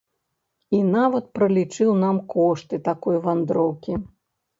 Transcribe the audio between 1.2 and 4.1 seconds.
пралічыў нам кошты такой вандроўкі.